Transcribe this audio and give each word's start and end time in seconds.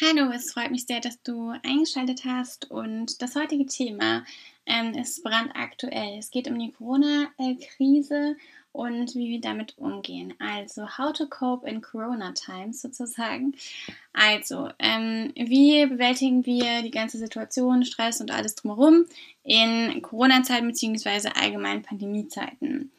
Hallo, 0.00 0.30
es 0.30 0.52
freut 0.52 0.70
mich 0.70 0.86
sehr, 0.86 1.00
dass 1.00 1.20
du 1.22 1.52
eingeschaltet 1.64 2.24
hast 2.24 2.70
und 2.70 3.20
das 3.20 3.34
heutige 3.34 3.66
Thema 3.66 4.24
ähm, 4.64 4.94
ist 4.94 5.24
brandaktuell. 5.24 6.18
Es 6.20 6.30
geht 6.30 6.46
um 6.46 6.56
die 6.56 6.70
Corona-Krise 6.70 8.36
und 8.70 9.16
wie 9.16 9.28
wir 9.28 9.40
damit 9.40 9.76
umgehen. 9.76 10.34
Also, 10.38 10.86
how 10.98 11.12
to 11.12 11.26
cope 11.26 11.68
in 11.68 11.82
Corona 11.82 12.30
Times 12.30 12.80
sozusagen. 12.80 13.56
Also, 14.12 14.70
ähm, 14.78 15.32
wie 15.34 15.84
bewältigen 15.86 16.46
wir 16.46 16.82
die 16.82 16.92
ganze 16.92 17.18
Situation, 17.18 17.84
Stress 17.84 18.20
und 18.20 18.30
alles 18.30 18.54
drumherum 18.54 19.04
in 19.42 20.00
Corona-Zeiten 20.00 20.68
bzw. 20.68 21.30
allgemein 21.34 21.82
Pandemiezeiten? 21.82 22.92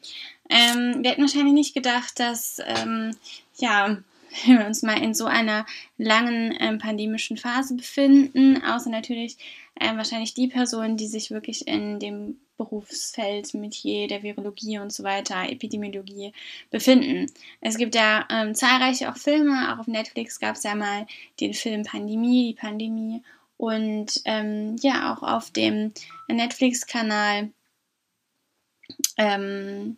Ähm, 0.50 1.02
wir 1.02 1.12
hätten 1.12 1.22
wahrscheinlich 1.22 1.54
nicht 1.54 1.74
gedacht, 1.74 2.20
dass 2.20 2.60
ähm, 2.66 3.16
ja 3.56 4.02
wenn 4.44 4.58
wir 4.58 4.66
uns 4.66 4.82
mal 4.82 5.02
in 5.02 5.14
so 5.14 5.26
einer 5.26 5.66
langen 5.98 6.56
ähm, 6.60 6.78
pandemischen 6.78 7.36
Phase 7.36 7.74
befinden, 7.74 8.62
außer 8.62 8.90
natürlich 8.90 9.36
ähm, 9.80 9.96
wahrscheinlich 9.96 10.34
die 10.34 10.48
Personen, 10.48 10.96
die 10.96 11.06
sich 11.06 11.30
wirklich 11.30 11.66
in 11.66 11.98
dem 11.98 12.40
Berufsfeld, 12.56 13.54
Metier 13.54 14.06
der 14.06 14.22
Virologie 14.22 14.78
und 14.78 14.92
so 14.92 15.02
weiter, 15.02 15.48
Epidemiologie 15.48 16.32
befinden. 16.70 17.26
Es 17.62 17.78
gibt 17.78 17.94
ja 17.94 18.26
ähm, 18.30 18.54
zahlreiche 18.54 19.10
auch 19.10 19.16
Filme, 19.16 19.72
auch 19.72 19.78
auf 19.78 19.86
Netflix 19.86 20.38
gab 20.38 20.56
es 20.56 20.62
ja 20.64 20.74
mal 20.74 21.06
den 21.40 21.54
Film 21.54 21.84
Pandemie, 21.84 22.48
die 22.48 22.60
Pandemie 22.60 23.22
und 23.56 24.20
ähm, 24.26 24.76
ja, 24.80 25.14
auch 25.14 25.22
auf 25.22 25.50
dem 25.50 25.92
Netflix-Kanal 26.28 27.50
ähm, 29.16 29.96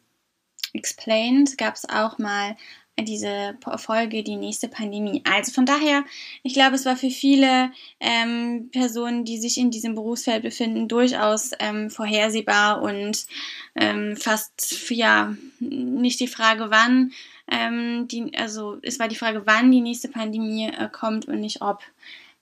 Explained 0.73 1.59
gab 1.59 1.75
es 1.75 1.89
auch 1.89 2.19
mal 2.19 2.57
diese 3.01 3.57
Folge 3.77 4.23
die 4.23 4.37
nächste 4.37 4.69
Pandemie. 4.69 5.23
Also 5.25 5.53
von 5.53 5.67
daher, 5.67 6.05
ich 6.43 6.55
glaube, 6.55 6.77
es 6.77 6.85
war 6.85 6.97
für 6.97 7.11
viele 7.11 7.73
ähm, 8.01 8.69
Personen, 8.71 9.25
die 9.25 9.39
sich 9.39 9.59
in 9.59 9.71
diesem 9.71 9.95
Berufsfeld 9.95 10.43
befinden, 10.43 10.89
durchaus 10.89 11.53
ähm, 11.59 11.91
vorhersehbar 11.91 12.83
und 12.83 13.27
ähm, 13.75 14.17
fast 14.17 14.91
ja 14.91 15.35
nicht 15.59 16.21
die 16.21 16.29
Frage, 16.29 16.71
wann 16.71 17.13
ähm, 17.51 18.09
die, 18.09 18.33
also 18.37 18.79
es 18.83 18.99
war 18.99 19.09
die 19.09 19.17
Frage, 19.17 19.43
wann 19.47 19.71
die 19.71 19.81
nächste 19.81 20.09
Pandemie 20.09 20.69
äh, 20.69 20.89
kommt 20.91 21.27
und 21.27 21.41
nicht 21.41 21.63
ob. 21.63 21.81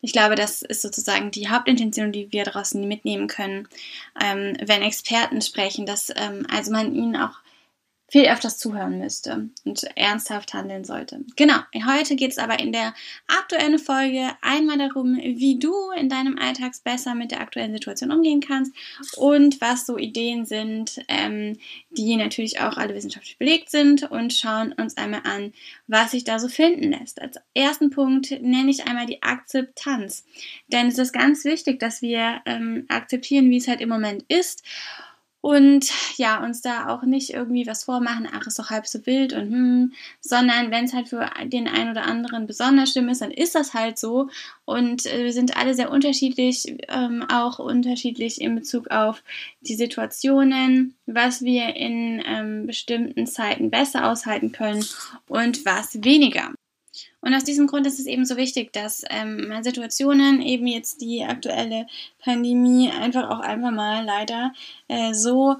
Ich 0.02 0.12
glaube, 0.12 0.34
das 0.34 0.62
ist 0.62 0.80
sozusagen 0.80 1.30
die 1.30 1.50
Hauptintention, 1.50 2.10
die 2.10 2.32
wir 2.32 2.44
daraus 2.44 2.72
mitnehmen 2.72 3.28
können, 3.28 3.68
ähm, 4.20 4.56
wenn 4.64 4.82
Experten 4.82 5.42
sprechen, 5.42 5.84
dass 5.84 6.10
ähm, 6.16 6.46
also 6.50 6.72
man 6.72 6.94
ihnen 6.94 7.16
auch 7.16 7.38
viel 8.10 8.28
öfters 8.28 8.58
zuhören 8.58 8.98
müsste 8.98 9.48
und 9.64 9.84
ernsthaft 9.94 10.52
handeln 10.52 10.84
sollte. 10.84 11.20
Genau, 11.36 11.58
heute 11.86 12.16
geht 12.16 12.32
es 12.32 12.38
aber 12.38 12.58
in 12.58 12.72
der 12.72 12.92
aktuellen 13.28 13.78
Folge 13.78 14.28
einmal 14.42 14.78
darum, 14.78 15.16
wie 15.16 15.58
du 15.58 15.72
in 15.96 16.08
deinem 16.08 16.36
Alltag 16.36 16.72
besser 16.84 17.14
mit 17.14 17.30
der 17.30 17.40
aktuellen 17.40 17.72
Situation 17.72 18.10
umgehen 18.10 18.40
kannst 18.40 18.72
und 19.16 19.60
was 19.60 19.86
so 19.86 19.96
Ideen 19.96 20.44
sind, 20.44 21.00
ähm, 21.08 21.56
die 21.90 22.16
natürlich 22.16 22.60
auch 22.60 22.76
alle 22.76 22.94
wissenschaftlich 22.94 23.38
belegt 23.38 23.70
sind 23.70 24.10
und 24.10 24.32
schauen 24.32 24.72
uns 24.72 24.96
einmal 24.96 25.22
an, 25.24 25.52
was 25.86 26.10
sich 26.10 26.24
da 26.24 26.38
so 26.38 26.48
finden 26.48 26.90
lässt. 26.90 27.22
Als 27.22 27.38
ersten 27.54 27.90
Punkt 27.90 28.30
nenne 28.42 28.70
ich 28.70 28.86
einmal 28.86 29.06
die 29.06 29.22
Akzeptanz. 29.22 30.24
Denn 30.68 30.88
es 30.88 30.98
ist 30.98 31.12
ganz 31.12 31.44
wichtig, 31.44 31.78
dass 31.78 32.02
wir 32.02 32.40
ähm, 32.44 32.86
akzeptieren, 32.88 33.50
wie 33.50 33.58
es 33.58 33.68
halt 33.68 33.80
im 33.80 33.88
Moment 33.88 34.24
ist 34.28 34.64
und 35.40 35.90
ja, 36.16 36.44
uns 36.44 36.60
da 36.60 36.88
auch 36.88 37.02
nicht 37.02 37.30
irgendwie 37.30 37.66
was 37.66 37.84
vormachen, 37.84 38.28
ach, 38.30 38.46
ist 38.46 38.58
doch 38.58 38.68
halb 38.70 38.86
so 38.86 39.06
wild 39.06 39.32
und 39.32 39.50
hm, 39.50 39.92
sondern 40.20 40.70
wenn 40.70 40.84
es 40.84 40.92
halt 40.92 41.08
für 41.08 41.30
den 41.44 41.66
einen 41.66 41.90
oder 41.90 42.04
anderen 42.04 42.46
besonders 42.46 42.90
schlimm 42.92 43.08
ist, 43.08 43.22
dann 43.22 43.30
ist 43.30 43.54
das 43.54 43.72
halt 43.72 43.98
so. 43.98 44.28
Und 44.66 45.06
äh, 45.06 45.24
wir 45.24 45.32
sind 45.32 45.56
alle 45.56 45.74
sehr 45.74 45.90
unterschiedlich, 45.90 46.76
ähm, 46.88 47.24
auch 47.30 47.58
unterschiedlich 47.58 48.40
in 48.40 48.54
Bezug 48.54 48.90
auf 48.90 49.22
die 49.62 49.74
Situationen, 49.74 50.94
was 51.06 51.42
wir 51.42 51.74
in 51.74 52.22
ähm, 52.26 52.66
bestimmten 52.66 53.26
Zeiten 53.26 53.70
besser 53.70 54.10
aushalten 54.10 54.52
können 54.52 54.84
und 55.26 55.64
was 55.64 56.04
weniger. 56.04 56.52
Und 57.22 57.34
aus 57.34 57.44
diesem 57.44 57.66
Grund 57.66 57.86
ist 57.86 57.98
es 57.98 58.06
eben 58.06 58.24
so 58.24 58.36
wichtig, 58.36 58.72
dass 58.72 59.04
ähm, 59.10 59.52
Situationen, 59.62 60.40
eben 60.40 60.66
jetzt 60.66 61.00
die 61.00 61.24
aktuelle 61.24 61.86
Pandemie, 62.22 62.90
einfach 62.90 63.28
auch 63.28 63.40
einfach 63.40 63.70
mal 63.70 64.04
leider 64.04 64.52
äh, 64.88 65.12
so 65.12 65.56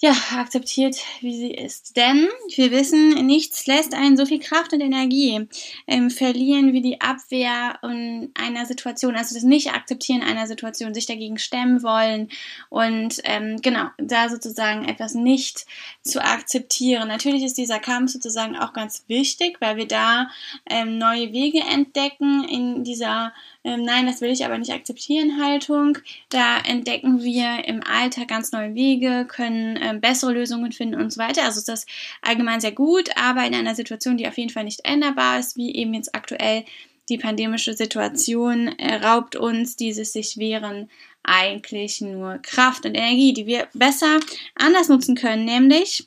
ja, 0.00 0.12
akzeptiert, 0.36 0.96
wie 1.20 1.36
sie 1.36 1.50
ist. 1.52 1.96
Denn 1.96 2.28
wir 2.56 2.72
wissen, 2.72 3.26
nichts 3.26 3.66
lässt 3.66 3.94
einen 3.94 4.16
so 4.16 4.26
viel 4.26 4.40
Kraft 4.40 4.72
und 4.72 4.80
Energie 4.80 5.48
ähm, 5.86 6.10
verlieren 6.10 6.72
wie 6.72 6.82
die 6.82 7.00
Abwehr 7.00 7.78
in 7.82 8.32
einer 8.34 8.66
Situation, 8.66 9.14
also 9.14 9.34
das 9.34 9.44
Nicht-Akzeptieren 9.44 10.22
einer 10.22 10.46
Situation, 10.46 10.94
sich 10.94 11.06
dagegen 11.06 11.38
stemmen 11.38 11.82
wollen 11.82 12.28
und 12.70 13.20
ähm, 13.24 13.62
genau, 13.62 13.86
da 13.98 14.28
sozusagen 14.28 14.84
etwas 14.84 15.14
nicht 15.14 15.64
zu 16.02 16.22
akzeptieren. 16.22 17.08
Natürlich 17.08 17.44
ist 17.44 17.56
dieser 17.56 17.78
Kampf 17.78 18.10
sozusagen 18.10 18.56
auch 18.56 18.72
ganz 18.72 19.04
wichtig, 19.06 19.58
weil 19.60 19.76
wir 19.76 19.86
da 19.86 20.28
ähm, 20.68 20.98
neue 20.98 21.32
Wege 21.32 21.60
entdecken 21.60 22.44
in 22.48 22.82
dieser 22.82 23.32
ähm, 23.64 23.82
Nein, 23.82 24.06
das 24.06 24.20
will 24.20 24.30
ich 24.30 24.44
aber 24.44 24.58
nicht 24.58 24.72
akzeptieren 24.72 25.42
Haltung. 25.42 25.98
Da 26.28 26.58
entdecken 26.58 27.22
wir 27.22 27.66
im 27.66 27.82
Alltag 27.82 28.28
ganz 28.28 28.52
neue 28.52 28.74
Wege, 28.74 29.26
können 29.26 29.78
ähm, 29.82 30.00
bessere 30.00 30.32
Lösungen 30.32 30.70
finden 30.72 31.00
und 31.00 31.12
so 31.12 31.18
weiter. 31.18 31.44
Also 31.44 31.58
ist 31.58 31.68
das 31.68 31.86
allgemein 32.20 32.60
sehr 32.60 32.72
gut, 32.72 33.08
aber 33.16 33.44
in 33.46 33.54
einer 33.54 33.74
Situation, 33.74 34.18
die 34.18 34.28
auf 34.28 34.36
jeden 34.36 34.50
Fall 34.50 34.64
nicht 34.64 34.84
änderbar 34.84 35.38
ist, 35.38 35.56
wie 35.56 35.74
eben 35.74 35.94
jetzt 35.94 36.14
aktuell 36.14 36.64
die 37.08 37.18
pandemische 37.18 37.74
Situation, 37.74 38.68
äh, 38.78 38.96
raubt 38.96 39.34
uns 39.34 39.76
dieses 39.76 40.12
sich 40.12 40.36
wehren 40.38 40.90
eigentlich 41.22 42.02
nur 42.02 42.38
Kraft 42.42 42.84
und 42.84 42.94
Energie, 42.94 43.32
die 43.32 43.46
wir 43.46 43.68
besser 43.72 44.20
anders 44.54 44.88
nutzen 44.88 45.14
können, 45.14 45.46
nämlich 45.46 46.06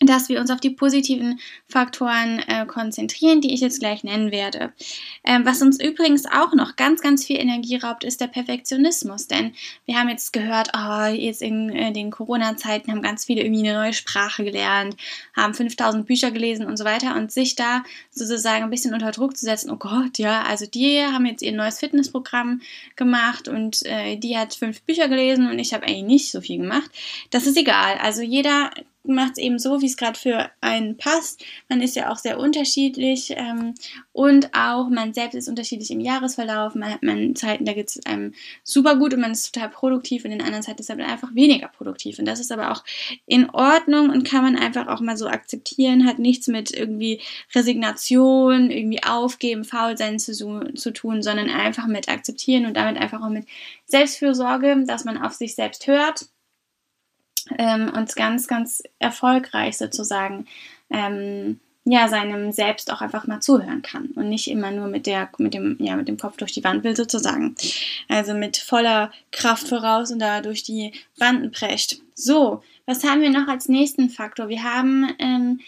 dass 0.00 0.28
wir 0.28 0.40
uns 0.40 0.50
auf 0.50 0.60
die 0.60 0.70
positiven 0.70 1.40
Faktoren 1.66 2.38
äh, 2.46 2.66
konzentrieren, 2.66 3.40
die 3.40 3.52
ich 3.52 3.60
jetzt 3.60 3.80
gleich 3.80 4.04
nennen 4.04 4.30
werde. 4.30 4.72
Ähm, 5.24 5.44
was 5.44 5.60
uns 5.60 5.80
übrigens 5.80 6.24
auch 6.26 6.54
noch 6.54 6.76
ganz, 6.76 7.00
ganz 7.00 7.24
viel 7.24 7.38
Energie 7.38 7.76
raubt, 7.76 8.04
ist 8.04 8.20
der 8.20 8.28
Perfektionismus. 8.28 9.26
Denn 9.26 9.54
wir 9.86 9.98
haben 9.98 10.08
jetzt 10.08 10.32
gehört, 10.32 10.70
oh, 10.76 11.06
jetzt 11.06 11.42
in 11.42 11.70
äh, 11.70 11.92
den 11.92 12.12
Corona-Zeiten 12.12 12.92
haben 12.92 13.02
ganz 13.02 13.24
viele 13.24 13.42
irgendwie 13.42 13.68
eine 13.68 13.78
neue 13.78 13.92
Sprache 13.92 14.44
gelernt, 14.44 14.96
haben 15.34 15.54
5000 15.54 16.06
Bücher 16.06 16.30
gelesen 16.30 16.66
und 16.66 16.76
so 16.76 16.84
weiter. 16.84 17.16
Und 17.16 17.32
sich 17.32 17.56
da 17.56 17.82
sozusagen 18.10 18.64
ein 18.64 18.70
bisschen 18.70 18.94
unter 18.94 19.10
Druck 19.10 19.36
zu 19.36 19.44
setzen, 19.44 19.70
oh 19.70 19.76
Gott, 19.76 20.18
ja, 20.18 20.42
also 20.42 20.66
die 20.66 21.00
haben 21.00 21.26
jetzt 21.26 21.42
ihr 21.42 21.52
neues 21.52 21.80
Fitnessprogramm 21.80 22.60
gemacht 22.94 23.48
und 23.48 23.84
äh, 23.84 24.16
die 24.16 24.38
hat 24.38 24.54
fünf 24.54 24.82
Bücher 24.82 25.08
gelesen 25.08 25.50
und 25.50 25.58
ich 25.58 25.74
habe 25.74 25.86
eigentlich 25.86 26.04
nicht 26.04 26.30
so 26.30 26.40
viel 26.40 26.58
gemacht. 26.58 26.90
Das 27.30 27.46
ist 27.46 27.56
egal. 27.56 27.98
Also 28.00 28.22
jeder 28.22 28.70
macht 29.14 29.32
es 29.32 29.38
eben 29.38 29.58
so, 29.58 29.80
wie 29.80 29.86
es 29.86 29.96
gerade 29.96 30.18
für 30.18 30.50
einen 30.60 30.96
passt. 30.96 31.44
Man 31.68 31.82
ist 31.82 31.96
ja 31.96 32.10
auch 32.10 32.16
sehr 32.16 32.38
unterschiedlich 32.38 33.32
ähm, 33.36 33.74
und 34.12 34.54
auch 34.54 34.88
man 34.88 35.14
selbst 35.14 35.34
ist 35.34 35.48
unterschiedlich 35.48 35.90
im 35.90 36.00
Jahresverlauf. 36.00 36.74
Man 36.74 36.92
hat 36.92 37.02
man 37.02 37.34
Zeiten, 37.34 37.64
da 37.64 37.72
geht 37.72 37.88
es 37.88 38.06
einem 38.06 38.34
super 38.62 38.96
gut 38.96 39.14
und 39.14 39.20
man 39.20 39.32
ist 39.32 39.52
total 39.52 39.70
produktiv 39.70 40.24
und 40.24 40.32
in 40.32 40.40
anderen 40.40 40.62
Zeiten 40.62 40.80
ist 40.80 40.88
man 40.88 41.00
einfach 41.00 41.34
weniger 41.34 41.68
produktiv. 41.68 42.18
Und 42.18 42.26
das 42.26 42.40
ist 42.40 42.52
aber 42.52 42.70
auch 42.70 42.84
in 43.26 43.50
Ordnung 43.50 44.10
und 44.10 44.24
kann 44.24 44.42
man 44.42 44.56
einfach 44.56 44.86
auch 44.88 45.00
mal 45.00 45.16
so 45.16 45.28
akzeptieren, 45.28 46.06
hat 46.06 46.18
nichts 46.18 46.46
mit 46.48 46.70
irgendwie 46.70 47.20
Resignation, 47.54 48.70
irgendwie 48.70 49.02
aufgeben, 49.02 49.64
faul 49.64 49.96
sein 49.96 50.18
zu, 50.18 50.32
zu 50.74 50.92
tun, 50.92 51.22
sondern 51.22 51.50
einfach 51.50 51.86
mit 51.86 52.08
akzeptieren 52.08 52.66
und 52.66 52.76
damit 52.76 53.00
einfach 53.00 53.22
auch 53.22 53.30
mit 53.30 53.46
Selbstfürsorge, 53.86 54.84
dass 54.86 55.04
man 55.04 55.18
auf 55.18 55.32
sich 55.32 55.54
selbst 55.54 55.86
hört 55.86 56.28
ähm, 57.56 57.92
und 57.94 58.14
ganz, 58.16 58.46
ganz 58.46 58.82
erfolgreich 58.98 59.78
sozusagen 59.78 60.46
ähm, 60.90 61.60
ja, 61.90 62.06
seinem 62.08 62.52
Selbst 62.52 62.92
auch 62.92 63.00
einfach 63.00 63.26
mal 63.26 63.40
zuhören 63.40 63.80
kann 63.80 64.08
und 64.14 64.28
nicht 64.28 64.48
immer 64.48 64.70
nur 64.70 64.88
mit 64.88 65.06
der, 65.06 65.30
mit 65.38 65.54
dem, 65.54 65.76
ja, 65.80 65.96
mit 65.96 66.06
dem 66.06 66.18
Kopf 66.18 66.36
durch 66.36 66.52
die 66.52 66.62
Wand 66.62 66.84
will 66.84 66.94
sozusagen. 66.94 67.54
Also 68.08 68.34
mit 68.34 68.58
voller 68.58 69.10
Kraft 69.32 69.68
voraus 69.68 70.10
und 70.10 70.18
da 70.18 70.42
durch 70.42 70.62
die 70.62 70.92
Wanden 71.16 71.50
prescht. 71.50 71.96
So, 72.14 72.62
was 72.84 73.04
haben 73.04 73.22
wir 73.22 73.30
noch 73.30 73.48
als 73.48 73.68
nächsten 73.68 74.10
Faktor? 74.10 74.50
Wir 74.50 74.64
haben 74.64 75.14
ähm, 75.18 75.60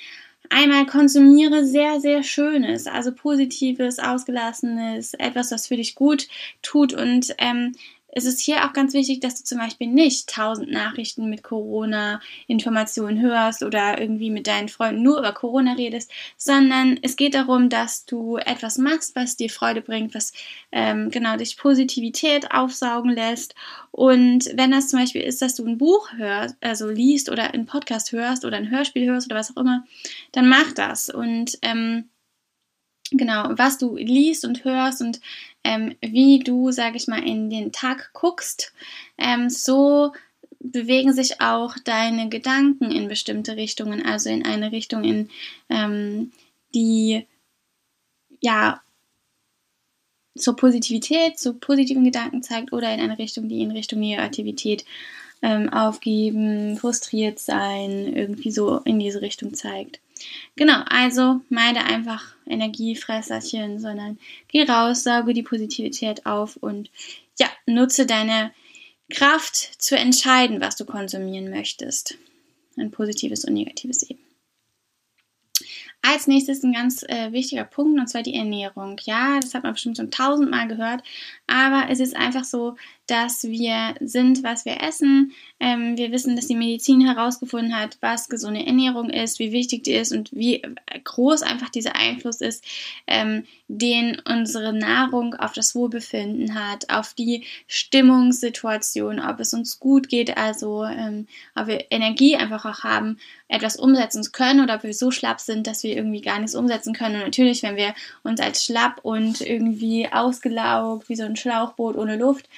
einmal 0.50 0.84
konsumiere 0.84 1.64
sehr, 1.64 2.00
sehr 2.00 2.22
Schönes, 2.22 2.86
also 2.86 3.12
Positives, 3.12 3.98
Ausgelassenes, 3.98 5.14
etwas, 5.14 5.50
was 5.52 5.68
für 5.68 5.76
dich 5.76 5.94
gut 5.94 6.28
tut 6.60 6.92
und 6.92 7.34
ähm, 7.38 7.72
es 8.12 8.24
ist 8.24 8.40
hier 8.40 8.64
auch 8.64 8.72
ganz 8.72 8.92
wichtig, 8.92 9.20
dass 9.20 9.36
du 9.36 9.44
zum 9.44 9.58
Beispiel 9.58 9.86
nicht 9.86 10.28
tausend 10.28 10.70
Nachrichten 10.70 11.30
mit 11.30 11.42
Corona-Informationen 11.42 13.20
hörst 13.20 13.62
oder 13.62 14.00
irgendwie 14.00 14.30
mit 14.30 14.46
deinen 14.46 14.68
Freunden 14.68 15.02
nur 15.02 15.18
über 15.18 15.32
Corona 15.32 15.74
redest, 15.74 16.10
sondern 16.36 16.98
es 17.02 17.16
geht 17.16 17.34
darum, 17.34 17.68
dass 17.68 18.04
du 18.04 18.36
etwas 18.36 18.78
machst, 18.78 19.14
was 19.14 19.36
dir 19.36 19.50
Freude 19.50 19.80
bringt, 19.80 20.14
was 20.14 20.32
ähm, 20.72 21.10
genau 21.10 21.36
dich 21.36 21.56
Positivität 21.56 22.52
aufsaugen 22.52 23.12
lässt. 23.12 23.54
Und 23.92 24.50
wenn 24.54 24.70
das 24.70 24.88
zum 24.88 25.00
Beispiel 25.00 25.22
ist, 25.22 25.42
dass 25.42 25.54
du 25.54 25.66
ein 25.66 25.78
Buch 25.78 26.12
hörst, 26.16 26.56
also 26.60 26.88
liest 26.88 27.30
oder 27.30 27.54
einen 27.54 27.66
Podcast 27.66 28.12
hörst 28.12 28.44
oder 28.44 28.56
ein 28.56 28.70
Hörspiel 28.70 29.08
hörst 29.08 29.26
oder 29.28 29.36
was 29.36 29.56
auch 29.56 29.60
immer, 29.60 29.84
dann 30.32 30.48
mach 30.48 30.72
das 30.72 31.10
und 31.10 31.58
ähm, 31.62 32.09
genau, 33.10 33.48
was 33.50 33.78
du 33.78 33.96
liest 33.96 34.44
und 34.44 34.64
hörst 34.64 35.00
und 35.00 35.20
ähm, 35.64 35.94
wie 36.00 36.38
du, 36.38 36.70
sage 36.70 36.96
ich 36.96 37.06
mal, 37.06 37.22
in 37.26 37.50
den 37.50 37.72
Tag 37.72 38.10
guckst, 38.12 38.72
ähm, 39.18 39.50
so 39.50 40.12
bewegen 40.60 41.12
sich 41.12 41.40
auch 41.40 41.76
deine 41.84 42.28
Gedanken 42.28 42.90
in 42.90 43.08
bestimmte 43.08 43.56
Richtungen, 43.56 44.04
also 44.04 44.28
in 44.30 44.44
eine 44.44 44.72
Richtung, 44.72 45.04
in 45.04 45.30
ähm, 45.68 46.32
die 46.74 47.26
ja 48.40 48.80
zur 50.36 50.56
Positivität, 50.56 51.38
zu 51.38 51.54
positiven 51.54 52.04
Gedanken 52.04 52.42
zeigt 52.42 52.72
oder 52.72 52.92
in 52.92 53.00
eine 53.00 53.18
Richtung, 53.18 53.48
die 53.48 53.62
in 53.62 53.70
Richtung 53.70 54.00
Negativität 54.00 54.84
ähm, 55.42 55.68
aufgeben, 55.70 56.76
frustriert 56.76 57.38
sein, 57.38 58.14
irgendwie 58.14 58.50
so 58.50 58.78
in 58.84 58.98
diese 58.98 59.22
Richtung 59.22 59.54
zeigt. 59.54 60.00
Genau, 60.56 60.82
also 60.86 61.40
meide 61.48 61.80
einfach 61.80 62.34
Energiefresserchen, 62.46 63.78
sondern 63.78 64.18
geh 64.48 64.64
raus, 64.64 65.04
sauge 65.04 65.32
die 65.32 65.42
Positivität 65.42 66.26
auf 66.26 66.56
und 66.56 66.90
ja, 67.38 67.48
nutze 67.66 68.04
deine 68.04 68.52
Kraft 69.10 69.56
zu 69.56 69.96
entscheiden, 69.96 70.60
was 70.60 70.76
du 70.76 70.84
konsumieren 70.84 71.50
möchtest. 71.50 72.16
Ein 72.76 72.90
positives 72.90 73.44
und 73.44 73.54
negatives 73.54 74.08
eben. 74.08 74.20
Als 76.02 76.26
nächstes 76.26 76.62
ein 76.62 76.72
ganz 76.72 77.02
äh, 77.02 77.30
wichtiger 77.32 77.64
Punkt 77.64 78.00
und 78.00 78.06
zwar 78.06 78.22
die 78.22 78.34
Ernährung. 78.34 78.96
Ja, 79.04 79.38
das 79.38 79.52
hat 79.52 79.64
man 79.64 79.74
bestimmt 79.74 79.98
schon 79.98 80.10
tausendmal 80.10 80.66
gehört, 80.66 81.02
aber 81.46 81.90
es 81.90 82.00
ist 82.00 82.16
einfach 82.16 82.44
so, 82.44 82.76
dass 83.10 83.42
wir 83.42 83.94
sind, 84.00 84.44
was 84.44 84.64
wir 84.64 84.80
essen. 84.80 85.32
Ähm, 85.58 85.96
wir 85.98 86.12
wissen, 86.12 86.36
dass 86.36 86.46
die 86.46 86.54
Medizin 86.54 87.00
herausgefunden 87.00 87.76
hat, 87.76 87.98
was 88.00 88.28
gesunde 88.28 88.64
Ernährung 88.64 89.10
ist, 89.10 89.40
wie 89.40 89.50
wichtig 89.50 89.82
die 89.82 89.94
ist 89.94 90.12
und 90.12 90.32
wie 90.32 90.62
groß 91.02 91.42
einfach 91.42 91.70
dieser 91.70 91.96
Einfluss 91.96 92.40
ist, 92.40 92.64
ähm, 93.08 93.44
den 93.66 94.22
unsere 94.28 94.72
Nahrung 94.72 95.34
auf 95.34 95.52
das 95.52 95.74
Wohlbefinden 95.74 96.54
hat, 96.54 96.88
auf 96.88 97.14
die 97.14 97.44
Stimmungssituation, 97.66 99.18
ob 99.18 99.40
es 99.40 99.52
uns 99.52 99.80
gut 99.80 100.08
geht, 100.08 100.36
also 100.36 100.84
ähm, 100.84 101.26
ob 101.56 101.66
wir 101.66 101.86
Energie 101.90 102.36
einfach 102.36 102.64
auch 102.64 102.84
haben, 102.84 103.18
etwas 103.48 103.76
umsetzen 103.76 104.22
zu 104.22 104.30
können 104.30 104.62
oder 104.62 104.76
ob 104.76 104.84
wir 104.84 104.94
so 104.94 105.10
schlapp 105.10 105.40
sind, 105.40 105.66
dass 105.66 105.82
wir 105.82 105.96
irgendwie 105.96 106.20
gar 106.20 106.38
nichts 106.38 106.54
umsetzen 106.54 106.94
können. 106.94 107.16
Und 107.16 107.24
natürlich, 107.24 107.62
wenn 107.64 107.76
wir 107.76 107.94
uns 108.22 108.40
als 108.40 108.64
schlapp 108.64 109.00
und 109.02 109.40
irgendwie 109.40 110.08
ausgelaugt, 110.10 111.08
wie 111.08 111.16
so 111.16 111.24
ein 111.24 111.36
Schlauchboot 111.36 111.96
ohne 111.96 112.16
Luft 112.16 112.48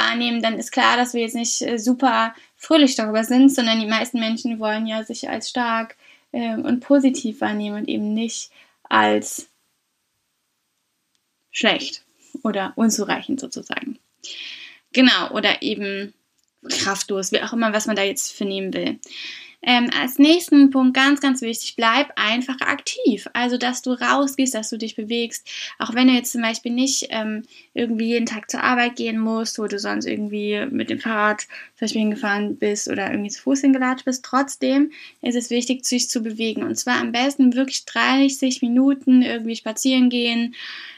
wahrnehmen, 0.00 0.42
dann 0.42 0.58
ist 0.58 0.72
klar, 0.72 0.96
dass 0.96 1.14
wir 1.14 1.22
jetzt 1.22 1.34
nicht 1.34 1.62
äh, 1.62 1.78
super 1.78 2.34
fröhlich 2.56 2.96
darüber 2.96 3.24
sind, 3.24 3.52
sondern 3.52 3.80
die 3.80 3.86
meisten 3.86 4.18
Menschen 4.18 4.58
wollen 4.58 4.86
ja 4.86 5.04
sich 5.04 5.28
als 5.28 5.50
stark 5.50 5.96
äh, 6.32 6.54
und 6.54 6.80
positiv 6.80 7.40
wahrnehmen 7.40 7.76
und 7.76 7.88
eben 7.88 8.14
nicht 8.14 8.50
als 8.84 9.48
schlecht 11.50 12.04
oder 12.42 12.72
unzureichend 12.76 13.40
sozusagen. 13.40 13.98
Genau, 14.92 15.30
oder 15.32 15.62
eben 15.62 16.14
kraftlos, 16.68 17.32
wie 17.32 17.42
auch 17.42 17.52
immer, 17.52 17.72
was 17.72 17.86
man 17.86 17.96
da 17.96 18.02
jetzt 18.02 18.32
für 18.32 18.44
nehmen 18.44 18.72
will. 18.72 18.98
Ähm, 19.62 19.90
als 20.00 20.18
nächsten 20.18 20.70
Punkt 20.70 20.94
ganz, 20.94 21.20
ganz 21.20 21.42
wichtig, 21.42 21.76
bleib 21.76 22.12
einfach 22.16 22.60
aktiv. 22.62 23.28
Also, 23.34 23.58
dass 23.58 23.82
du 23.82 23.92
rausgehst, 23.92 24.54
dass 24.54 24.70
du 24.70 24.78
dich 24.78 24.96
bewegst. 24.96 25.46
Auch 25.78 25.94
wenn 25.94 26.08
du 26.08 26.14
jetzt 26.14 26.32
zum 26.32 26.40
Beispiel 26.40 26.72
nicht 26.72 27.08
ähm, 27.10 27.42
irgendwie 27.74 28.06
jeden 28.06 28.26
Tag 28.26 28.50
zur 28.50 28.62
Arbeit 28.62 28.96
gehen 28.96 29.18
musst, 29.18 29.58
wo 29.58 29.66
du 29.66 29.78
sonst 29.78 30.06
irgendwie 30.06 30.66
mit 30.70 30.88
dem 30.88 30.98
Fahrrad 30.98 31.42
zum 31.42 31.80
Beispiel 31.80 32.00
hingefahren 32.00 32.56
bist 32.56 32.88
oder 32.88 33.10
irgendwie 33.10 33.30
zu 33.30 33.42
Fuß 33.42 33.60
hingelatscht 33.60 34.06
bist. 34.06 34.24
Trotzdem 34.24 34.92
ist 35.20 35.36
es 35.36 35.50
wichtig, 35.50 35.84
sich 35.84 36.08
zu 36.08 36.22
bewegen. 36.22 36.62
Und 36.62 36.76
zwar 36.76 36.98
am 36.98 37.12
besten 37.12 37.54
wirklich 37.54 37.84
30 37.84 38.62
Minuten 38.62 39.22
irgendwie 39.22 39.56
spazieren 39.56 40.08
gehen. 40.08 40.54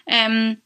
Ähm, 0.07 0.59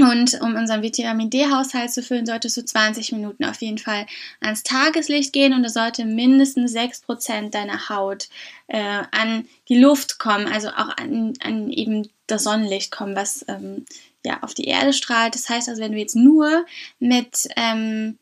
und 0.00 0.40
um 0.40 0.56
unseren 0.56 0.82
Vitamin 0.82 1.30
D-Haushalt 1.30 1.92
zu 1.92 2.02
füllen, 2.02 2.26
solltest 2.26 2.56
du 2.56 2.64
20 2.64 3.12
Minuten 3.12 3.44
auf 3.44 3.62
jeden 3.62 3.78
Fall 3.78 4.06
ans 4.40 4.64
Tageslicht 4.64 5.32
gehen 5.32 5.52
und 5.52 5.64
es 5.64 5.74
sollte 5.74 6.04
mindestens 6.04 6.74
6% 6.74 7.50
deiner 7.50 7.88
Haut 7.88 8.28
äh, 8.66 9.02
an 9.12 9.46
die 9.68 9.78
Luft 9.78 10.18
kommen, 10.18 10.48
also 10.48 10.68
auch 10.70 10.96
an, 10.96 11.34
an 11.40 11.70
eben 11.70 12.08
das 12.26 12.42
Sonnenlicht 12.42 12.90
kommen, 12.90 13.14
was 13.14 13.44
ähm, 13.46 13.86
ja 14.24 14.42
auf 14.42 14.54
die 14.54 14.64
Erde 14.64 14.92
strahlt. 14.92 15.36
Das 15.36 15.48
heißt 15.48 15.68
also, 15.68 15.80
wenn 15.80 15.92
du 15.92 15.98
jetzt 15.98 16.16
nur 16.16 16.66
mit 16.98 17.46
ähm, 17.56 18.18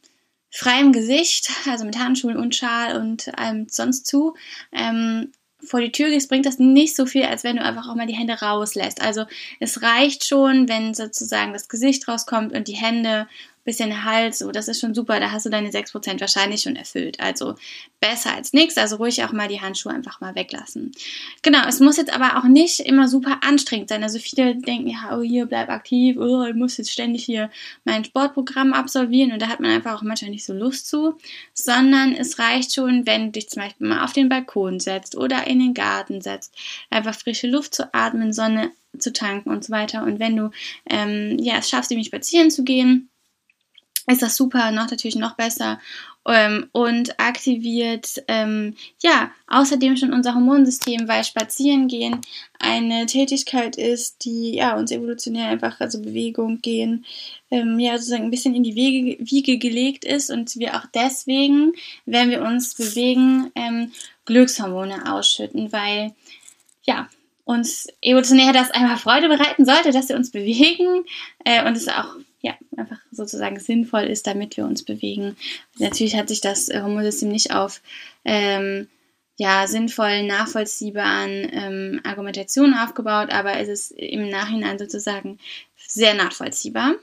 freiem 0.50 0.92
Gesicht, 0.92 1.50
also 1.66 1.86
mit 1.86 1.98
Handschuhen 1.98 2.36
und 2.36 2.54
Schal 2.54 3.00
und 3.00 3.36
allem 3.38 3.66
sonst 3.70 4.06
zu, 4.06 4.34
ähm, 4.72 5.32
vor 5.64 5.80
die 5.80 5.92
Tür 5.92 6.08
gehst, 6.08 6.28
bringt 6.28 6.46
das 6.46 6.58
nicht 6.58 6.96
so 6.96 7.06
viel, 7.06 7.24
als 7.24 7.44
wenn 7.44 7.56
du 7.56 7.62
einfach 7.62 7.88
auch 7.88 7.94
mal 7.94 8.06
die 8.06 8.16
Hände 8.16 8.34
rauslässt. 8.34 9.00
Also 9.00 9.24
es 9.60 9.82
reicht 9.82 10.24
schon, 10.24 10.68
wenn 10.68 10.94
sozusagen 10.94 11.52
das 11.52 11.68
Gesicht 11.68 12.08
rauskommt 12.08 12.52
und 12.52 12.68
die 12.68 12.76
Hände 12.76 13.28
bisschen 13.64 14.04
Hals, 14.04 14.40
so, 14.40 14.50
das 14.50 14.68
ist 14.68 14.80
schon 14.80 14.94
super, 14.94 15.20
da 15.20 15.30
hast 15.30 15.46
du 15.46 15.50
deine 15.50 15.70
6% 15.70 16.20
wahrscheinlich 16.20 16.62
schon 16.62 16.76
erfüllt. 16.76 17.20
Also 17.20 17.54
besser 18.00 18.34
als 18.34 18.52
nichts, 18.52 18.76
also 18.76 18.96
ruhig 18.96 19.22
auch 19.24 19.32
mal 19.32 19.48
die 19.48 19.60
Handschuhe 19.60 19.92
einfach 19.92 20.20
mal 20.20 20.34
weglassen. 20.34 20.92
Genau, 21.42 21.66
es 21.68 21.80
muss 21.80 21.96
jetzt 21.96 22.12
aber 22.12 22.38
auch 22.38 22.44
nicht 22.44 22.80
immer 22.80 23.08
super 23.08 23.38
anstrengend 23.42 23.88
sein. 23.88 24.02
Also 24.02 24.18
viele 24.18 24.56
denken, 24.56 24.88
ja, 24.88 25.16
oh, 25.16 25.22
hier 25.22 25.46
bleib 25.46 25.68
aktiv, 25.68 26.16
oh, 26.18 26.44
ich 26.44 26.54
muss 26.54 26.76
jetzt 26.76 26.90
ständig 26.90 27.24
hier 27.24 27.50
mein 27.84 28.04
Sportprogramm 28.04 28.72
absolvieren 28.72 29.32
und 29.32 29.40
da 29.40 29.48
hat 29.48 29.60
man 29.60 29.70
einfach 29.70 29.94
auch 29.94 30.02
manchmal 30.02 30.30
nicht 30.30 30.44
so 30.44 30.52
Lust 30.52 30.88
zu, 30.88 31.16
sondern 31.54 32.12
es 32.14 32.38
reicht 32.38 32.74
schon, 32.74 33.06
wenn 33.06 33.26
du 33.26 33.32
dich 33.32 33.48
zum 33.48 33.62
Beispiel 33.62 33.86
mal 33.86 34.04
auf 34.04 34.12
den 34.12 34.28
Balkon 34.28 34.80
setzt 34.80 35.16
oder 35.16 35.46
in 35.46 35.60
den 35.60 35.74
Garten 35.74 36.20
setzt, 36.20 36.54
einfach 36.90 37.14
frische 37.14 37.46
Luft 37.46 37.74
zu 37.74 37.94
atmen, 37.94 38.32
Sonne 38.32 38.72
zu 38.98 39.12
tanken 39.12 39.50
und 39.50 39.64
so 39.64 39.72
weiter. 39.72 40.02
Und 40.02 40.18
wenn 40.18 40.36
du 40.36 40.50
ähm, 40.88 41.38
ja, 41.38 41.58
es 41.58 41.68
schaffst, 41.68 41.90
nämlich 41.90 42.08
spazieren 42.08 42.50
zu 42.50 42.64
gehen, 42.64 43.08
ist 44.06 44.22
das 44.22 44.36
super, 44.36 44.70
noch 44.72 44.90
natürlich 44.90 45.16
noch 45.16 45.36
besser 45.36 45.78
ähm, 46.26 46.68
und 46.72 47.18
aktiviert 47.20 48.22
ähm, 48.28 48.74
ja 49.00 49.30
außerdem 49.48 49.96
schon 49.96 50.12
unser 50.12 50.34
Hormonsystem, 50.34 51.08
weil 51.08 51.24
Spazieren 51.24 51.88
gehen 51.88 52.20
eine 52.58 53.06
Tätigkeit 53.06 53.76
ist, 53.76 54.24
die 54.24 54.54
ja 54.54 54.76
uns 54.76 54.90
evolutionär 54.90 55.48
einfach 55.48 55.80
also 55.80 56.00
Bewegung 56.00 56.60
gehen 56.60 57.04
ähm, 57.52 57.78
ja 57.78 57.96
sozusagen 57.98 58.24
ein 58.24 58.30
bisschen 58.30 58.54
in 58.54 58.62
die 58.62 58.74
Wege, 58.74 59.18
Wiege 59.20 59.58
gelegt 59.58 60.04
ist 60.04 60.30
und 60.30 60.56
wir 60.56 60.76
auch 60.76 60.86
deswegen, 60.94 61.72
wenn 62.06 62.30
wir 62.30 62.42
uns 62.42 62.74
bewegen, 62.74 63.52
ähm, 63.54 63.92
Glückshormone 64.24 65.12
ausschütten, 65.12 65.72
weil 65.72 66.12
ja 66.84 67.08
uns 67.44 67.88
evolutionär 68.00 68.52
das 68.52 68.70
einmal 68.70 68.96
Freude 68.96 69.28
bereiten 69.28 69.64
sollte, 69.64 69.90
dass 69.90 70.08
wir 70.08 70.16
uns 70.16 70.30
bewegen 70.30 71.04
äh, 71.44 71.66
und 71.66 71.76
es 71.76 71.88
auch 71.88 72.14
ja, 72.42 72.54
einfach 72.76 72.98
sozusagen 73.10 73.58
sinnvoll 73.58 74.02
ist, 74.02 74.26
damit 74.26 74.56
wir 74.56 74.64
uns 74.64 74.84
bewegen. 74.84 75.36
Natürlich 75.78 76.16
hat 76.16 76.28
sich 76.28 76.40
das 76.40 76.68
Hormonsystem 76.68 77.28
nicht 77.28 77.54
auf 77.54 77.80
ähm, 78.24 78.88
ja, 79.38 79.66
sinnvollen, 79.66 80.26
nachvollziehbaren 80.26 81.48
ähm, 81.52 82.00
Argumentationen 82.04 82.74
aufgebaut, 82.74 83.30
aber 83.30 83.56
es 83.58 83.68
ist 83.68 83.90
im 83.92 84.28
Nachhinein 84.28 84.78
sozusagen 84.78 85.38
sehr 85.76 86.14
nachvollziehbar. 86.14 86.96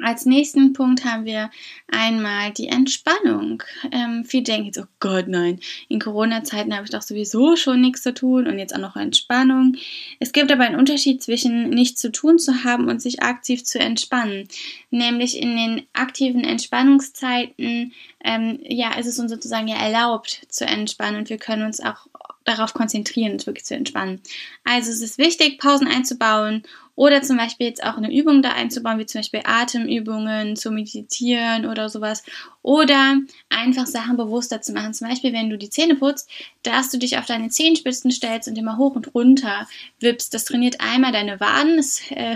Als 0.00 0.26
nächsten 0.26 0.74
Punkt 0.74 1.04
haben 1.04 1.24
wir 1.24 1.50
einmal 1.88 2.52
die 2.52 2.68
Entspannung. 2.68 3.64
Ähm, 3.90 4.24
viele 4.24 4.44
denken 4.44 4.66
jetzt, 4.66 4.78
oh 4.78 4.86
Gott, 5.00 5.26
nein, 5.26 5.58
in 5.88 5.98
Corona-Zeiten 5.98 6.72
habe 6.72 6.84
ich 6.84 6.90
doch 6.90 7.02
sowieso 7.02 7.56
schon 7.56 7.80
nichts 7.80 8.02
zu 8.02 8.14
tun 8.14 8.46
und 8.46 8.60
jetzt 8.60 8.74
auch 8.74 8.80
noch 8.80 8.94
Entspannung. 8.94 9.76
Es 10.20 10.32
gibt 10.32 10.52
aber 10.52 10.64
einen 10.64 10.78
Unterschied 10.78 11.20
zwischen 11.20 11.70
nichts 11.70 12.00
zu 12.00 12.12
tun 12.12 12.38
zu 12.38 12.62
haben 12.62 12.88
und 12.88 13.02
sich 13.02 13.22
aktiv 13.22 13.64
zu 13.64 13.80
entspannen. 13.80 14.46
Nämlich 14.90 15.36
in 15.36 15.56
den 15.56 15.82
aktiven 15.94 16.44
Entspannungszeiten, 16.44 17.92
ähm, 18.22 18.60
ja, 18.62 18.96
ist 18.96 19.06
es 19.06 19.18
uns 19.18 19.32
sozusagen 19.32 19.66
ja 19.66 19.76
erlaubt 19.76 20.46
zu 20.48 20.64
entspannen 20.64 21.18
und 21.18 21.28
wir 21.30 21.38
können 21.38 21.64
uns 21.64 21.80
auch 21.80 22.06
darauf 22.44 22.72
konzentrieren, 22.72 23.32
uns 23.32 23.46
wirklich 23.46 23.66
zu 23.66 23.74
entspannen. 23.74 24.20
Also 24.64 24.90
es 24.90 25.02
ist 25.02 25.18
wichtig, 25.18 25.58
Pausen 25.58 25.86
einzubauen 25.86 26.62
oder 26.98 27.22
zum 27.22 27.36
Beispiel 27.36 27.68
jetzt 27.68 27.84
auch 27.84 27.96
eine 27.96 28.12
Übung 28.12 28.42
da 28.42 28.50
einzubauen, 28.50 28.98
wie 28.98 29.06
zum 29.06 29.20
Beispiel 29.20 29.42
Atemübungen, 29.44 30.56
zu 30.56 30.72
meditieren 30.72 31.64
oder 31.64 31.88
sowas. 31.88 32.24
Oder 32.62 33.18
einfach 33.48 33.86
Sachen 33.86 34.16
bewusster 34.16 34.60
zu 34.60 34.72
machen. 34.72 34.92
Zum 34.94 35.08
Beispiel, 35.08 35.32
wenn 35.32 35.48
du 35.48 35.56
die 35.56 35.70
Zähne 35.70 35.94
putzt, 35.94 36.28
dass 36.64 36.90
du 36.90 36.98
dich 36.98 37.16
auf 37.16 37.24
deine 37.24 37.50
Zehenspitzen 37.50 38.10
stellst 38.10 38.48
und 38.48 38.58
immer 38.58 38.78
hoch 38.78 38.96
und 38.96 39.14
runter 39.14 39.68
wippst. 40.00 40.34
Das 40.34 40.44
trainiert 40.44 40.80
einmal 40.80 41.12
deine 41.12 41.38
Waden. 41.38 41.78
Ist 41.78 42.10
äh, 42.10 42.34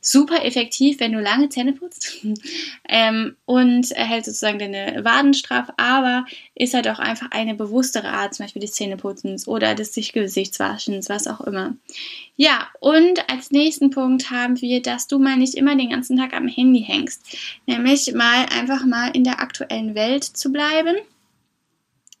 super 0.00 0.44
effektiv, 0.44 1.00
wenn 1.00 1.10
du 1.10 1.20
lange 1.20 1.48
Zähne 1.48 1.72
putzt. 1.72 2.24
ähm, 2.88 3.34
und 3.44 3.90
erhält 3.90 4.24
sozusagen 4.24 4.60
deine 4.60 5.04
Waden 5.04 5.34
straff, 5.34 5.68
aber 5.78 6.26
ist 6.54 6.74
halt 6.74 6.86
auch 6.86 7.00
einfach 7.00 7.32
eine 7.32 7.56
bewusstere 7.56 8.08
Art, 8.08 8.34
zum 8.34 8.44
Beispiel 8.44 8.62
des 8.62 8.74
Zähneputzens 8.74 9.48
oder 9.48 9.74
des 9.74 9.92
sich 9.94 10.12
Gesichtswaschens, 10.12 11.08
was 11.08 11.26
auch 11.26 11.40
immer. 11.40 11.74
Ja, 12.36 12.68
und 12.80 13.30
als 13.30 13.50
nächsten 13.50 13.90
Punkt 13.90 14.30
haben 14.30 14.60
wir, 14.60 14.82
dass 14.82 15.06
du 15.06 15.18
mal 15.18 15.36
nicht 15.36 15.54
immer 15.54 15.74
den 15.74 15.90
ganzen 15.90 16.18
Tag 16.18 16.34
am 16.34 16.48
Handy 16.48 16.82
hängst. 16.82 17.36
Nämlich 17.66 18.12
mal 18.12 18.46
einfach 18.46 18.84
mal 18.84 19.10
in 19.14 19.24
der 19.24 19.40
aktuellen 19.40 19.94
Welt 19.94 20.24
zu 20.24 20.52
bleiben. 20.52 20.96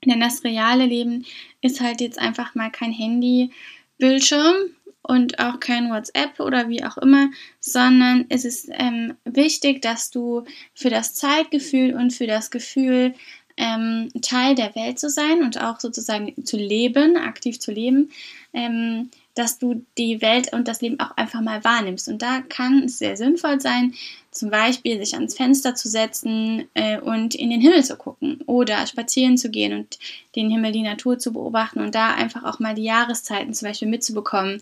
Denn 0.04 0.20
das 0.20 0.42
reale 0.44 0.86
Leben 0.86 1.26
ist 1.60 1.80
halt 1.80 2.00
jetzt 2.00 2.18
einfach 2.18 2.54
mal 2.54 2.70
kein 2.70 2.92
Handy-Bildschirm 2.92 4.54
und 5.02 5.38
auch 5.38 5.60
kein 5.60 5.90
WhatsApp 5.90 6.40
oder 6.40 6.68
wie 6.68 6.84
auch 6.84 6.96
immer, 6.96 7.28
sondern 7.60 8.24
es 8.28 8.44
ist 8.44 8.68
ähm, 8.72 9.14
wichtig, 9.24 9.82
dass 9.82 10.10
du 10.10 10.44
für 10.74 10.90
das 10.90 11.14
Zeitgefühl 11.14 11.94
und 11.94 12.12
für 12.12 12.26
das 12.26 12.50
Gefühl, 12.50 13.14
ähm, 13.56 14.10
Teil 14.20 14.54
der 14.54 14.74
Welt 14.74 14.98
zu 14.98 15.08
sein 15.08 15.42
und 15.42 15.60
auch 15.60 15.80
sozusagen 15.80 16.44
zu 16.44 16.56
leben, 16.56 17.16
aktiv 17.16 17.58
zu 17.58 17.72
leben, 17.72 18.10
ähm, 18.52 19.10
dass 19.36 19.58
du 19.58 19.84
die 19.98 20.22
Welt 20.22 20.52
und 20.52 20.66
das 20.66 20.80
Leben 20.80 20.98
auch 20.98 21.16
einfach 21.16 21.42
mal 21.42 21.62
wahrnimmst. 21.62 22.08
Und 22.08 22.22
da 22.22 22.40
kann 22.40 22.84
es 22.84 22.98
sehr 22.98 23.18
sinnvoll 23.18 23.60
sein, 23.60 23.94
zum 24.30 24.50
Beispiel 24.50 24.98
sich 24.98 25.14
ans 25.14 25.36
Fenster 25.36 25.74
zu 25.74 25.88
setzen 25.88 26.68
äh, 26.74 26.98
und 26.98 27.34
in 27.34 27.50
den 27.50 27.60
Himmel 27.60 27.84
zu 27.84 27.96
gucken 27.96 28.40
oder 28.46 28.86
spazieren 28.86 29.36
zu 29.36 29.50
gehen 29.50 29.72
und 29.74 29.98
den 30.36 30.50
Himmel, 30.50 30.72
die 30.72 30.82
Natur 30.82 31.18
zu 31.18 31.32
beobachten 31.32 31.80
und 31.80 31.94
da 31.94 32.14
einfach 32.14 32.44
auch 32.44 32.60
mal 32.60 32.74
die 32.74 32.84
Jahreszeiten 32.84 33.52
zum 33.52 33.68
Beispiel 33.68 33.88
mitzubekommen. 33.88 34.60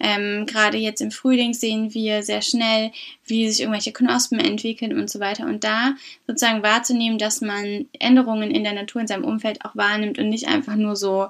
Ähm, 0.00 0.46
Gerade 0.46 0.78
jetzt 0.78 1.02
im 1.02 1.10
Frühling 1.10 1.52
sehen 1.52 1.92
wir 1.92 2.22
sehr 2.22 2.42
schnell, 2.42 2.92
wie 3.26 3.50
sich 3.50 3.60
irgendwelche 3.60 3.92
Knospen 3.92 4.40
entwickeln 4.40 4.98
und 4.98 5.10
so 5.10 5.20
weiter. 5.20 5.46
Und 5.46 5.64
da 5.64 5.94
sozusagen 6.26 6.62
wahrzunehmen, 6.62 7.18
dass 7.18 7.42
man 7.42 7.86
Änderungen 7.98 8.50
in 8.50 8.64
der 8.64 8.74
Natur, 8.74 9.02
in 9.02 9.06
seinem 9.06 9.24
Umfeld 9.24 9.64
auch 9.66 9.76
wahrnimmt 9.76 10.18
und 10.18 10.30
nicht 10.30 10.48
einfach 10.48 10.76
nur 10.76 10.96
so 10.96 11.28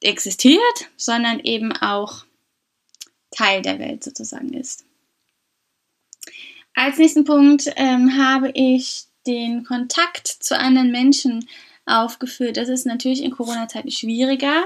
existiert, 0.00 0.90
sondern 0.96 1.40
eben 1.40 1.72
auch 1.72 2.24
Teil 3.30 3.62
der 3.62 3.78
Welt 3.78 4.04
sozusagen 4.04 4.52
ist. 4.54 4.84
Als 6.74 6.98
nächsten 6.98 7.24
Punkt 7.24 7.70
ähm, 7.76 8.16
habe 8.16 8.50
ich 8.54 9.04
den 9.26 9.64
Kontakt 9.64 10.28
zu 10.28 10.58
anderen 10.58 10.90
Menschen 10.90 11.48
aufgeführt. 11.88 12.56
Das 12.56 12.68
ist 12.68 12.86
natürlich 12.86 13.22
in 13.22 13.30
Corona-Zeiten 13.30 13.90
schwieriger, 13.90 14.64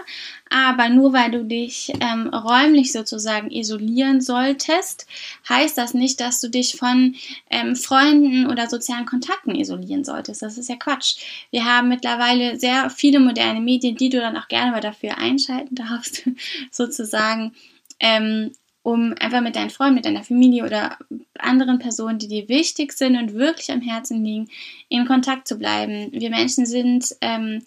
aber 0.50 0.88
nur 0.88 1.12
weil 1.12 1.30
du 1.30 1.44
dich 1.44 1.92
ähm, 2.00 2.28
räumlich 2.28 2.92
sozusagen 2.92 3.50
isolieren 3.50 4.20
solltest, 4.20 5.06
heißt 5.48 5.78
das 5.78 5.94
nicht, 5.94 6.20
dass 6.20 6.40
du 6.40 6.48
dich 6.48 6.76
von 6.76 7.14
ähm, 7.50 7.76
Freunden 7.76 8.50
oder 8.50 8.68
sozialen 8.68 9.06
Kontakten 9.06 9.54
isolieren 9.54 10.04
solltest. 10.04 10.42
Das 10.42 10.58
ist 10.58 10.68
ja 10.68 10.76
Quatsch. 10.76 11.16
Wir 11.50 11.64
haben 11.64 11.88
mittlerweile 11.88 12.58
sehr 12.58 12.90
viele 12.90 13.20
moderne 13.20 13.60
Medien, 13.60 13.96
die 13.96 14.08
du 14.08 14.20
dann 14.20 14.36
auch 14.36 14.48
gerne 14.48 14.72
mal 14.72 14.80
dafür 14.80 15.18
einschalten 15.18 15.74
darfst, 15.74 16.28
sozusagen. 16.70 17.54
Ähm, 18.00 18.52
um 18.82 19.14
einfach 19.20 19.40
mit 19.40 19.56
deinen 19.56 19.70
Freunden, 19.70 19.94
mit 19.94 20.04
deiner 20.04 20.24
Familie 20.24 20.64
oder 20.64 20.98
anderen 21.38 21.78
Personen, 21.78 22.18
die 22.18 22.28
dir 22.28 22.48
wichtig 22.48 22.92
sind 22.92 23.16
und 23.16 23.34
wirklich 23.34 23.70
am 23.70 23.80
Herzen 23.80 24.24
liegen, 24.24 24.50
in 24.88 25.06
Kontakt 25.06 25.46
zu 25.46 25.56
bleiben. 25.56 26.10
Wir 26.12 26.30
Menschen 26.30 26.66
sind 26.66 27.14
ähm, 27.20 27.62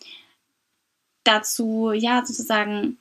dazu, 1.24 1.92
ja, 1.94 2.26
sozusagen, 2.26 2.98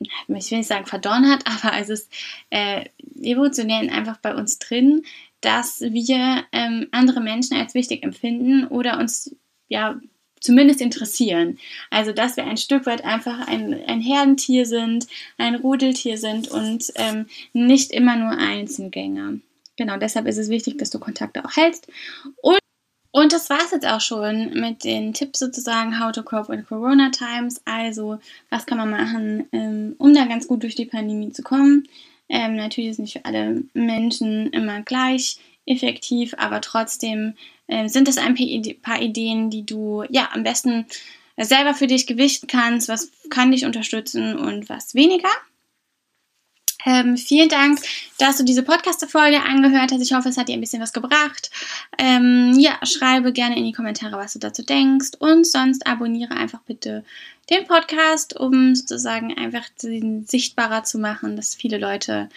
ich 0.00 0.50
will 0.50 0.58
nicht 0.58 0.66
sagen 0.66 0.86
verdonnert, 0.86 1.44
aber 1.64 1.76
es 1.78 1.88
ist 1.88 2.12
äh, 2.50 2.86
evolutionär 3.20 3.92
einfach 3.92 4.18
bei 4.18 4.34
uns 4.34 4.58
drin, 4.58 5.04
dass 5.40 5.80
wir 5.80 6.44
ähm, 6.50 6.88
andere 6.90 7.20
Menschen 7.20 7.56
als 7.56 7.74
wichtig 7.74 8.02
empfinden 8.02 8.66
oder 8.66 8.98
uns 8.98 9.36
ja 9.68 10.00
zumindest 10.40 10.80
interessieren. 10.80 11.58
Also, 11.90 12.12
dass 12.12 12.36
wir 12.36 12.44
ein 12.44 12.56
Stück 12.56 12.86
weit 12.86 13.04
einfach 13.04 13.46
ein, 13.46 13.74
ein 13.86 14.00
Herdentier 14.00 14.66
sind, 14.66 15.06
ein 15.36 15.54
Rudeltier 15.56 16.18
sind 16.18 16.48
und 16.48 16.92
ähm, 16.96 17.26
nicht 17.52 17.92
immer 17.92 18.16
nur 18.16 18.30
Einzelgänger. 18.30 19.34
Genau, 19.76 19.96
deshalb 19.96 20.26
ist 20.26 20.38
es 20.38 20.48
wichtig, 20.48 20.78
dass 20.78 20.90
du 20.90 20.98
Kontakte 20.98 21.44
auch 21.44 21.56
hältst. 21.56 21.86
Und, 22.42 22.58
und 23.12 23.32
das 23.32 23.48
war 23.48 23.60
es 23.64 23.70
jetzt 23.70 23.86
auch 23.86 24.00
schon 24.00 24.50
mit 24.60 24.84
den 24.84 25.14
Tipps 25.14 25.38
sozusagen, 25.38 26.00
how 26.00 26.12
to 26.12 26.22
cope 26.22 26.52
in 26.52 26.66
Corona 26.66 27.10
Times. 27.10 27.60
Also, 27.64 28.18
was 28.50 28.66
kann 28.66 28.78
man 28.78 28.90
machen, 28.90 29.48
ähm, 29.52 29.94
um 29.98 30.12
da 30.14 30.24
ganz 30.24 30.48
gut 30.48 30.62
durch 30.62 30.74
die 30.74 30.86
Pandemie 30.86 31.32
zu 31.32 31.42
kommen. 31.42 31.88
Ähm, 32.28 32.56
natürlich 32.56 32.90
ist 32.90 32.98
nicht 32.98 33.14
für 33.14 33.24
alle 33.24 33.62
Menschen 33.72 34.50
immer 34.50 34.82
gleich 34.82 35.38
effektiv, 35.64 36.34
aber 36.38 36.60
trotzdem 36.60 37.34
äh, 37.68 37.88
sind 37.88 38.08
das 38.08 38.18
ein 38.18 38.34
paar 38.82 39.00
Ideen, 39.00 39.50
die 39.50 39.64
du 39.64 40.04
ja 40.10 40.30
am 40.32 40.42
besten 40.42 40.86
selber 41.36 41.74
für 41.74 41.86
dich 41.86 42.06
gewichten 42.06 42.48
kannst, 42.48 42.88
was 42.88 43.10
kann 43.30 43.52
dich 43.52 43.64
unterstützen 43.64 44.36
und 44.36 44.68
was 44.68 44.94
weniger. 44.94 45.28
Ähm, 46.84 47.16
vielen 47.16 47.48
Dank, 47.48 47.80
dass 48.18 48.38
du 48.38 48.44
diese 48.44 48.62
Podcast-Folge 48.62 49.42
angehört 49.42 49.92
hast. 49.92 50.00
Ich 50.00 50.12
hoffe, 50.12 50.28
es 50.28 50.36
hat 50.36 50.48
dir 50.48 50.54
ein 50.54 50.60
bisschen 50.60 50.80
was 50.80 50.92
gebracht. 50.92 51.50
Ähm, 51.98 52.54
ja, 52.56 52.78
schreibe 52.84 53.32
gerne 53.32 53.56
in 53.56 53.64
die 53.64 53.72
Kommentare, 53.72 54.16
was 54.16 54.32
du 54.32 54.38
dazu 54.38 54.62
denkst. 54.62 55.10
Und 55.18 55.46
sonst 55.46 55.86
abonniere 55.86 56.34
einfach 56.34 56.60
bitte 56.62 57.04
den 57.50 57.66
Podcast, 57.66 58.38
um 58.38 58.74
sozusagen 58.74 59.36
einfach 59.36 59.68
den 59.82 60.24
sichtbarer 60.24 60.84
zu 60.84 60.98
machen, 60.98 61.36
dass 61.36 61.54
viele 61.54 61.78
Leute 61.78 62.28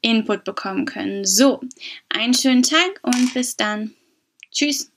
Input 0.00 0.44
bekommen 0.44 0.84
können. 0.84 1.24
So, 1.24 1.60
einen 2.08 2.34
schönen 2.34 2.62
Tag 2.62 3.00
und 3.02 3.34
bis 3.34 3.56
dann. 3.56 3.94
Чусь! 4.58 4.88